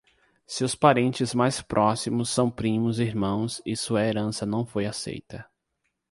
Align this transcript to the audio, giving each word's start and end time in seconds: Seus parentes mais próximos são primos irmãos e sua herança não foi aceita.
Seus 0.47 0.73
parentes 0.73 1.31
mais 1.35 1.61
próximos 1.61 2.31
são 2.31 2.49
primos 2.49 2.97
irmãos 2.99 3.61
e 3.63 3.77
sua 3.77 4.01
herança 4.03 4.47
não 4.47 4.65
foi 4.65 4.87
aceita. 4.87 5.47